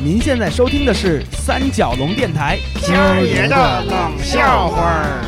[0.00, 5.24] 您现在收听的是三角龙电台今儿爷的冷笑话儿。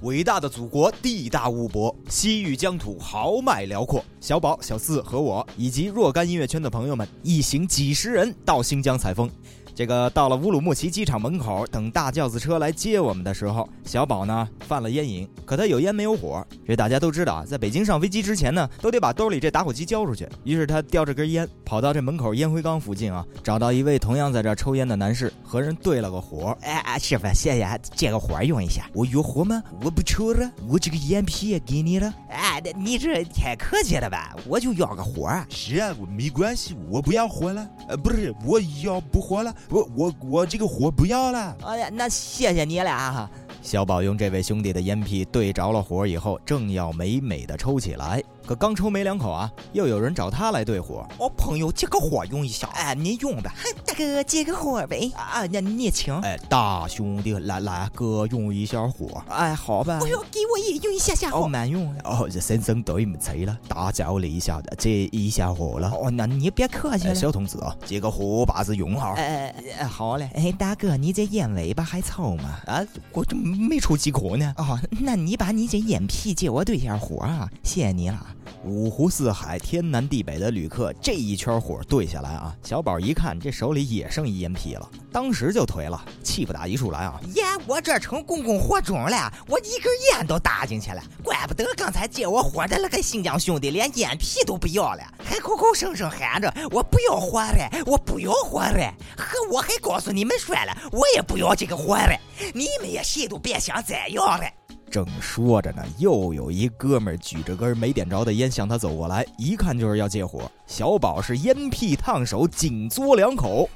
[0.00, 4.02] 伟大的祖国地大物博，西域疆土豪迈辽阔。
[4.22, 9.30] 小宝、小四和我以及若干音乐圈的朋友们一行几十人到新疆采风。
[9.76, 16.42] 这个到了乌鲁木齐机场门口，等大轿子车来接我们的时候，小宝呢犯了烟瘾，可他有烟没有火。
[16.66, 20.26] 这大家都知道啊，在北京上飞机之前呢，都得把兜里这打火机交出去。
[20.44, 26.56] 于是他叼着根烟，跑到这门口烟灰缸附近啊，找到一位同样在这抽烟的男士，和人对了个火。
[26.62, 28.88] 哎哎，师傅，谢谢，借个火用一下。
[28.94, 29.62] 我有火吗？
[29.84, 32.10] 我不抽了，我这个烟皮也给你了。
[32.30, 34.34] 哎，你这太客气了吧？
[34.46, 35.30] 我就要个火。
[35.50, 37.68] 是啊，我没关系，我不要火了。
[37.88, 39.54] 呃，不是，我要不火了。
[39.68, 41.56] 我我我这个火不要了。
[41.64, 43.30] 哎呀，那谢谢你了哈。
[43.62, 48.22] 小宝用这位兄弟的烟屁对着了火以后，正要美美的抽起来。
[48.46, 51.04] 可刚抽没两口啊，又有人找他来对火。
[51.18, 53.50] 我朋友借个火用一下，哎，您用呗。
[53.84, 55.10] 大哥借个火呗。
[55.16, 56.14] 啊，那你请。
[56.20, 59.20] 哎，大兄弟，来来，哥用一下火。
[59.28, 59.98] 哎，好吧。
[60.00, 61.40] 哎呦，给我也用一下下火。
[61.40, 61.92] 哦，慢用。
[62.04, 65.90] 哦，这先生对不起了，打搅了一下，借一下火了。
[65.90, 69.14] 哦，那你别客气了，小同志啊，借个火把子用哈。
[69.16, 70.30] 哎哎，好嘞。
[70.34, 72.60] 哎，大哥，你这烟尾巴还抽吗？
[72.66, 74.54] 啊，我这没抽几口呢。
[74.56, 78.24] 哦，那你把你这烟屁借我对下火啊，谢谢你了。
[78.64, 82.54] 五湖四海、天南地北的旅客，这一圈火对下来啊！
[82.62, 87.20] 小宝一看，这手里也剩一烟屁了，当时就颓了，气不打一处来啊！
[87.34, 102.18] 烟我这成公共火种了，我一根烟都搭进去了，怪不得刚才借我火的那个新疆兄弟连烟屁都不要了，还口口声声喊着我不要火了，我不要火了，和我还告诉你们说了，我也不要这个火了，
[102.52, 104.44] 你们也谁都别想再要了。
[104.90, 110.50] 正说着呢，又有一哥们举着根没点着的烟向他走过来，一看就是要借火。
[110.66, 113.68] 小宝是烟屁烫手，紧嘬两口，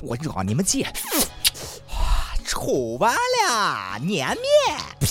[0.00, 0.86] 我让你们借，
[2.46, 5.06] 抽完了，碾灭。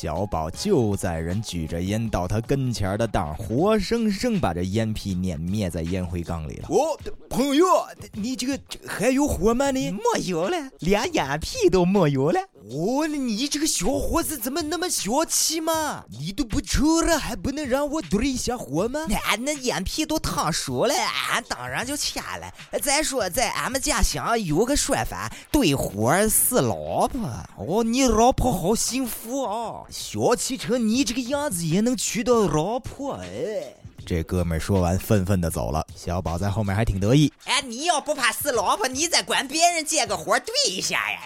[0.00, 6.68] 小宝就在人举着烟到他跟前的当，活生生把这烟屁碾灭在烟灰缸里了。
[6.68, 6.96] 哦，
[7.28, 7.66] 朋友，
[8.12, 8.56] 你这个
[8.86, 9.72] 还有火吗？
[9.72, 12.38] 你没有了，连烟屁都没有了。
[12.70, 16.04] 哦，你这个小伙子怎么那么小气嘛？
[16.20, 19.06] 你都不抽了，还不能让我对一下火吗？
[19.24, 22.52] 俺那眼皮都烫熟了，俺当然就掐了。
[22.82, 27.30] 再说，在俺们家乡有个说法，对火是老婆。
[27.56, 29.84] 哦，你老婆好幸福啊！
[29.88, 33.74] 小气成你这个样子也能娶到老婆哎！
[34.08, 35.86] 这哥们说完，愤愤的走了。
[35.94, 37.30] 小宝在后面还挺得意。
[37.44, 41.20] 哎，你要不怕死老婆，你再管别人借个火对一下呀！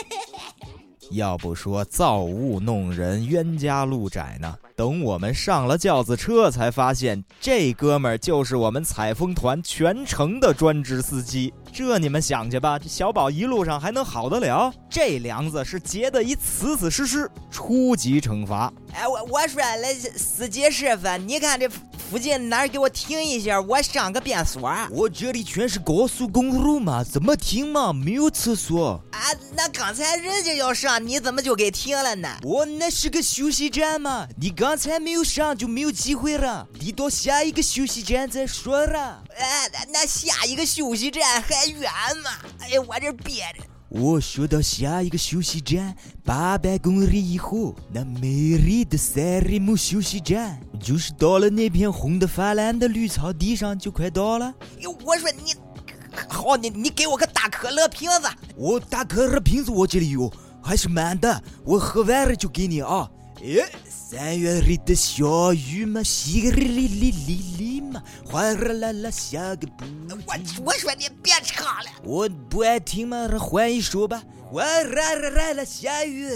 [1.12, 4.56] 要不说造物弄人，冤家路窄呢。
[4.74, 11.52] 等我们上了轿子车，才发现这哥们儿就是我们采风团全程的专职司机。
[11.72, 14.72] 这你们想去吧，这小宝一路上还能好得了？
[14.88, 18.72] 这梁子是结的一死死实实，初级惩罚。
[18.92, 24.74] 哎，我我说了，司机师傅，你看这附近哪儿给我停一下，我上个便所。
[24.90, 27.92] 我这里全是高速公路嘛，怎么停嘛？
[27.92, 29.00] 没有厕所。
[29.12, 29.20] 啊，
[29.54, 32.28] 那刚才人家要上，你怎么就给停了呢？
[32.42, 34.70] 我那是个休息站嘛，你刚。
[34.70, 39.20] 刚才没有上就没有机会了，你到下一个休息站再说了。
[39.36, 41.90] 哎，那下一个休息站还远
[42.22, 42.30] 吗？
[42.60, 43.64] 哎呀，我这憋着。
[43.88, 54.54] 我说到下一个休息站八百公里以后，那美丽的塞里木休息站就是到了那片红的发蓝的绿草地上就快到了。
[54.78, 55.54] 哟我说你，
[56.28, 58.28] 好，你你给我个大可乐瓶子。
[58.54, 60.32] 我大可乐瓶子我这里有，
[60.62, 63.10] 还是满的，我喝完了就给你啊。
[63.42, 63.68] 哎。
[64.10, 69.84] 三月里的小雨嘛，淅沥沥沥沥嘛，哗啦啦啦下个不。
[70.30, 74.22] 我我说你别唱了，我不爱听嘛，换一首吧。
[74.48, 76.28] 哗啦啦啦啦下雨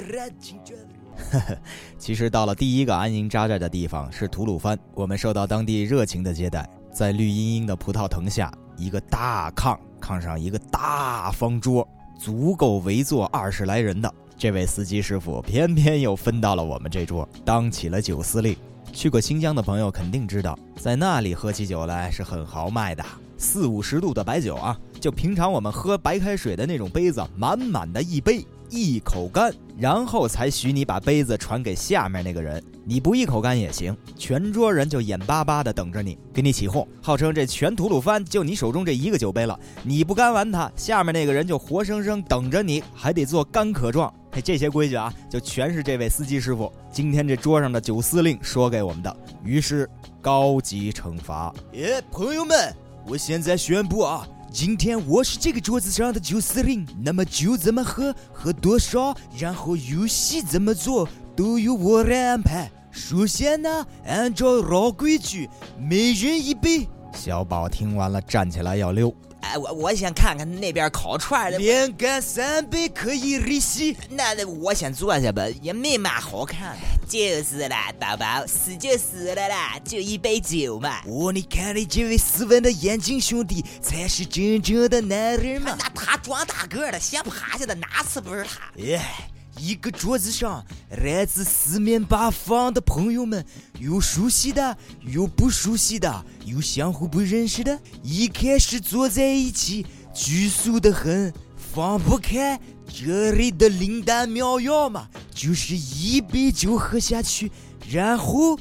[1.97, 11.89] 其实到了第一个安营扎寨的地方是吐鲁番，我们受到当地热情的接待，在绿茵茵的葡萄藤下，一个大炕，炕上一个大方桌，
[12.19, 14.13] 足够围坐二十来人的。
[14.37, 18.57] 这位司机师傅偏偏又分到了我们这桌，当起了酒司令。
[18.95, 23.05] 去过新疆的朋友肯定知道，在那里喝起酒来是很豪迈的，
[23.37, 32.63] 四五十度的白酒啊，就平常我们喝白开水的那种杯子，满满的一杯，一口干，然后才许你把杯子传给下面那个人。
[32.87, 44.13] 你不一口干也行，全桌人就眼巴巴的等着你，给你起哄，号称这全吐鲁番就你手中这一个酒杯了，你不干完它，下面那个人就活生生等着你，还得做干渴状。
[44.41, 49.17] 这些规矩啊，就全是这位司机师傅今天这桌上的酒司令说给我们的。
[49.43, 49.89] 于是
[50.21, 51.55] 高级惩罚。
[51.73, 52.75] 哎，朋友们，
[53.07, 62.71] 我现在宣布啊，今天我是这个桌子上的酒司令，那么酒怎么喝，喝多少，然后游戏怎么做，都由我来安排。
[62.91, 66.89] 首先呢，按照老规矩，每人一杯。
[67.13, 69.13] 小宝听完了，站起来要溜。
[69.45, 73.95] 哎，我我先看看那边烤串的，连干三杯可以离席。
[74.09, 76.79] 那我先坐下吧，也没嘛好看的。
[77.07, 81.03] 就是啦，宝宝，死就死了啦，就一杯酒嘛。
[81.07, 85.77] 哦，你看你这位斯文的眼睛兄弟，才是真正的男人嘛。
[85.79, 88.71] 那他装大个的，先趴下的哪次不是他？
[88.83, 89.31] 哎。
[89.59, 90.65] 一个桌子上
[91.03, 93.45] 来自四面八方的朋友们，
[93.79, 97.79] 有熟悉的，有不熟悉的，有相互不认识的。
[98.03, 102.61] 一开始坐在一起，拘束的很，放不开。
[102.87, 107.51] 这里的灵丹妙药嘛，就是一杯酒喝下去，
[107.91, 108.59] 然后。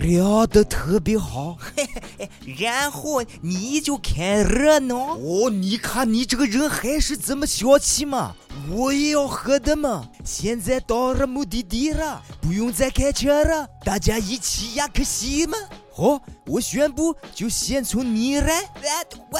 [0.00, 1.58] 聊得特别好，
[2.58, 5.50] 然后你就看热闹哦。
[5.50, 8.34] 你看你这个人还是这么小气嘛！
[8.70, 10.08] 我也要喝的嘛。
[10.24, 15.58] 现在到了目的地了，不用再开车了，大家一起呀，可惜嘛。
[15.92, 18.64] 好，我宣布，就先从你来。
[19.30, 19.38] 我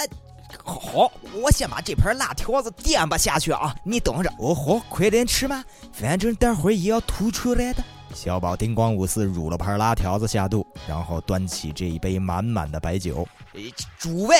[0.62, 1.12] 好，
[1.42, 3.74] 我先把这盘辣条子垫吧下去啊！
[3.84, 4.30] 你等着。
[4.38, 7.82] 哦好，快点吃嘛，反正待会儿也要吐出来的。
[8.14, 13.26] 小宝叮咣五四煮了盘拉条子下肚，然后端起这一杯满满的白酒。
[13.98, 14.36] 诸位，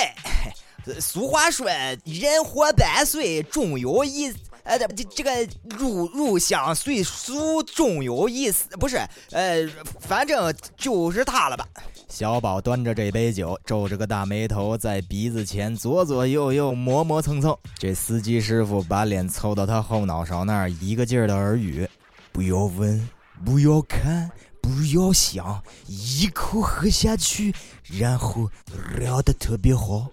[0.99, 1.67] 俗话说
[2.05, 4.33] “人活百岁，终有一
[4.63, 8.97] 呃这这个入入乡随俗，终有一死”，不是
[9.31, 9.67] 呃，
[9.99, 11.67] 反正就是他了吧？
[12.07, 17.55] 小宝端着这杯酒，皱着个大眉头，在鼻子前左左右右磨磨蹭蹭。
[17.77, 21.87] 这司机师傅把脸凑到他后脑勺那儿，一个劲儿的耳语
[22.31, 23.07] ：“不要问。”
[23.43, 27.53] 不要看，不要想，一口喝下去，
[27.83, 28.49] 然后
[28.97, 30.07] 聊得特别好。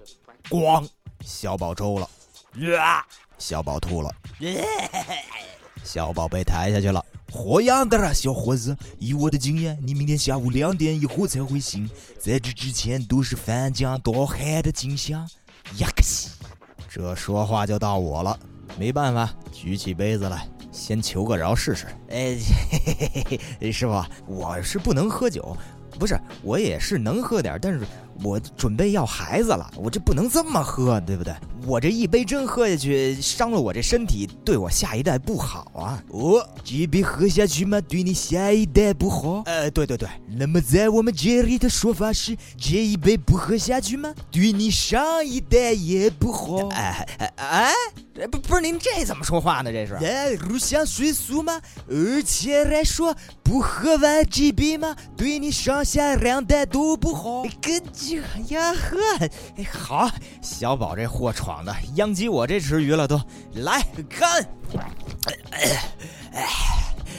[0.49, 0.89] 咣，
[1.25, 2.09] 小宝抽了，
[3.39, 4.15] 小宝吐了，
[5.85, 7.05] 小宝被抬下去了。
[7.33, 8.77] 好样的了，小伙子！
[8.99, 11.89] 以我的经验，你明天下午两点以后才会醒，
[12.19, 15.27] 在这之前都是翻江倒海的景象。
[15.79, 16.29] 呀克西，
[16.91, 18.39] 这说话就到我了，
[18.79, 20.47] 没办法，举起杯子来。
[20.73, 21.87] 先求个饶试试。
[22.09, 22.37] 哎，
[23.71, 25.57] 师傅，我是不能喝酒，
[25.99, 27.87] 不是，我也是能喝点，但是。
[28.23, 31.35] 我准备要孩子了，我这不能这么喝，对不对？
[31.65, 36.03] 我这一杯真喝下去，伤了我这身体，对我下一代不好啊！
[36.09, 39.43] 哦，这杯喝下去嘛，对你下一代不好？
[39.47, 40.09] 呃，对对对。
[40.37, 46.69] 那么在我们这里的说法是，这一杯不喝下去嘛，对你上一代也不好。
[46.69, 49.71] 哎哎哎，不不是您这怎么说话呢？
[49.73, 49.95] 这是？
[50.05, 53.15] 哎，入乡随俗嘛，而且来说，
[53.45, 57.45] 不喝完这杯嘛，对你上下两代都不好。
[57.61, 57.81] 跟。
[58.03, 58.99] 这呀呵，
[59.73, 60.11] 好，
[60.41, 63.21] 小宝这货闯的殃及我这池鱼了，都
[63.55, 64.45] 来干！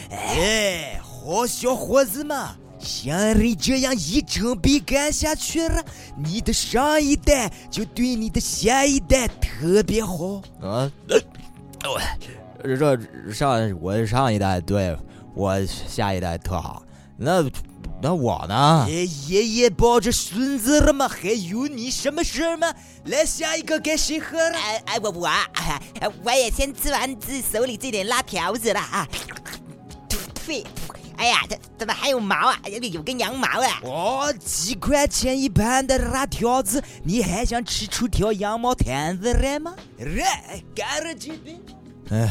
[0.10, 5.82] 哎，好小伙子嘛，像你这样一整笔干下去了，
[6.18, 10.92] 你的上一代就对你的下一代特别好啊！
[11.86, 12.02] 我
[12.62, 14.96] 这上我上一代对
[15.34, 16.83] 我下一代特好，
[17.18, 17.44] 那。
[18.02, 18.86] 那我呢？
[18.90, 21.08] 爷爷抱着孙子了吗？
[21.08, 22.74] 还有你什么事儿吗？
[23.06, 24.58] 来，下一个该谁喝了？
[24.58, 25.30] 哎哎，我我，
[26.26, 29.08] 我也先吃完这手里这点辣条子了啊！
[30.46, 30.66] 呸！
[31.16, 32.60] 哎呀，这怎么还有毛啊？
[32.66, 33.80] 有有根羊毛啊！
[33.84, 39.74] 哦，几块钱一盘的辣条子，你还想吃出条羊毛毯子来吗？
[40.00, 41.58] 来，干了几杯！
[42.10, 42.30] 哎，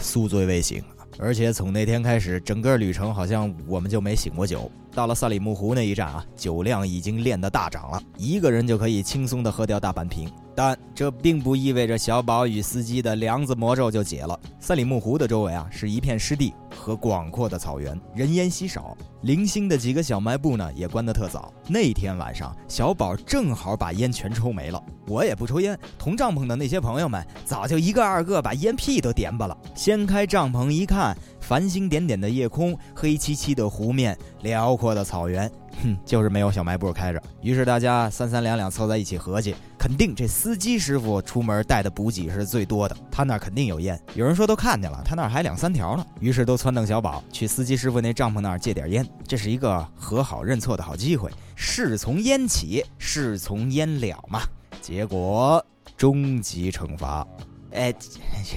[0.00, 0.82] 宿醉未醒，
[1.22, 4.70] 而且从那天开始，整个旅程好像我们就没醒过酒。
[4.92, 10.28] 到了萨里木湖那一站啊，酒量已经练得大涨了，一个人就可以轻松地喝掉大半瓶。
[10.56, 14.38] 但这并不意味着小宝与司机的梁子魔咒就解了。
[14.58, 18.96] 萨里木湖的周围啊，是一片湿地和广阔的草原，人烟稀少。
[19.22, 21.52] 零星的几个小卖部呢，也关得特早。
[21.68, 24.82] 那天晚上，小宝正好把烟全抽没了。
[25.06, 29.56] 我也不抽烟，同帐篷的那些朋友们早就一个二个把烟屁都点吧了。
[29.74, 31.16] 掀开帐篷一看。
[31.40, 35.50] 繁星点点的夜空，黑漆漆的湖面，辽阔的草原，
[35.82, 37.20] 哼，就是没有小卖部开着。
[37.42, 44.00] 于是大家三三两两凑在一起合计，肯定这司机师傅出门带的补给是最多的，他那肯定有烟。
[44.14, 46.06] 有人说都看见了，他那还两三条呢。
[46.20, 51.30] 于是都撺掇小宝去司机师傅那帐篷那儿借点烟，这是一个和好认错的好机会。
[51.56, 54.42] 事从烟起，事从烟了嘛。
[54.82, 55.64] 结果
[55.96, 57.26] 终极惩罚。
[57.72, 57.94] 哎，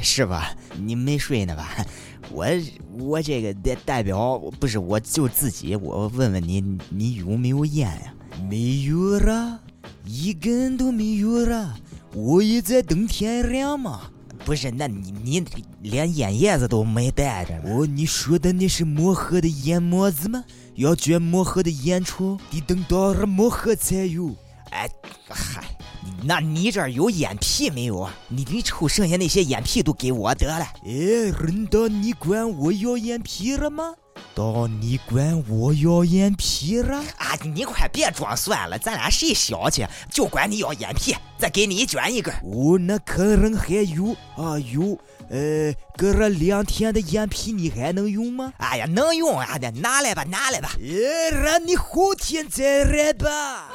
[0.01, 0.33] 师傅，
[0.77, 1.73] 你没睡呢吧？
[2.29, 2.45] 我
[2.99, 8.13] 我这个代代表不是，我就自己，我问问你，你有没有烟呀？
[8.49, 9.61] 没有啦，
[10.03, 11.77] 一根都没有啦。
[12.13, 14.11] 我也在等天亮嘛。
[14.45, 15.45] 不是，那你你
[15.81, 17.55] 连烟叶子都没带着？
[17.65, 20.43] 哦，你说的那是磨合的烟沫子吗？
[20.75, 24.35] 要卷磨合的烟出，得等到了磨合才有。
[24.71, 24.89] 哎，
[25.29, 25.63] 嗨，
[26.23, 28.13] 那你这儿有烟屁没有啊？
[28.27, 30.65] 你你抽剩下那些烟屁都给我得了。
[30.85, 33.93] 哎，轮到你管我要烟屁了吗？
[34.35, 36.97] 到你管我要眼皮了？
[37.17, 42.33] 啊，你快别装蒜了，咱俩谁小气，就管你要眼皮，再给你卷一根。
[42.35, 44.97] 哦，那可能还有啊有，
[45.29, 48.53] 呃，隔了两天的眼皮你还能用吗？
[48.57, 50.71] 哎呀，能用啊，那拿来吧，拿来吧。
[50.79, 53.69] 呃，让你后天再来吧。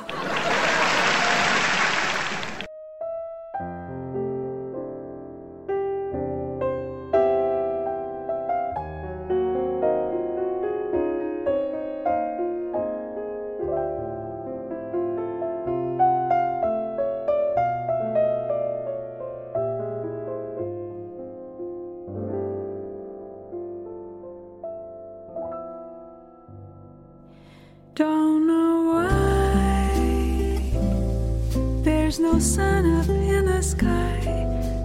[32.41, 34.21] Sun up in the sky,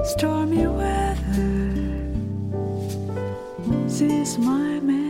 [0.03, 1.69] stormy weather.
[3.87, 5.02] Since my man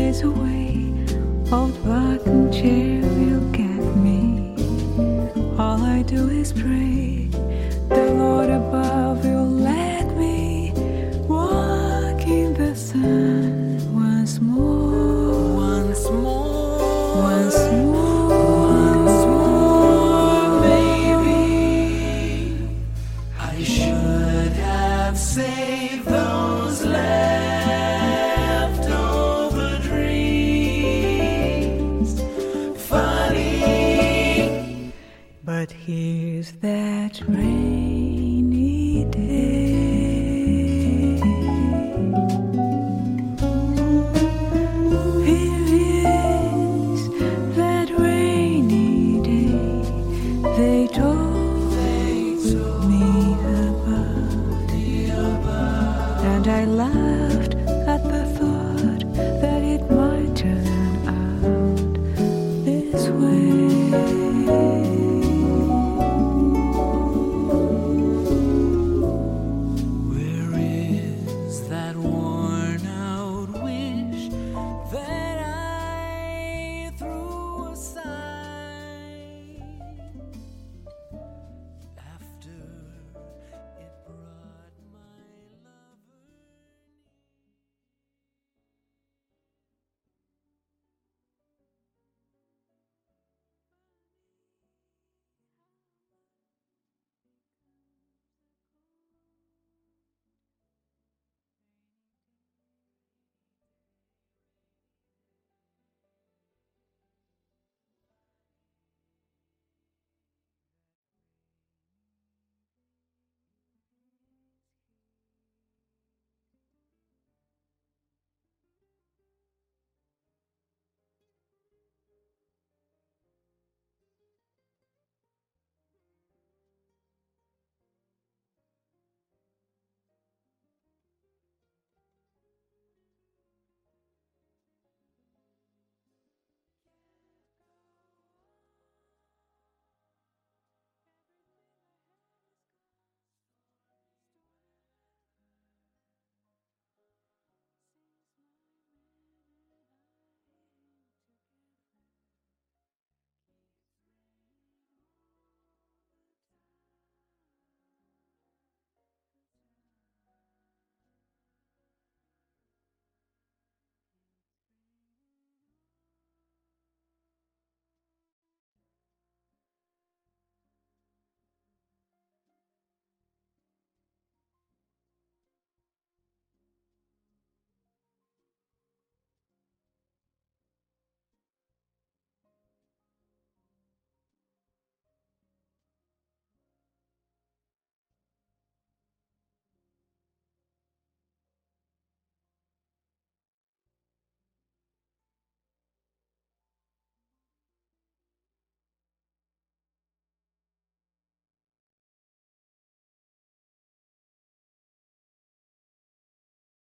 [0.00, 0.94] stays away,
[1.52, 4.54] old rocking chair will get me.
[5.58, 7.28] All I do is pray,
[7.90, 9.44] the Lord above will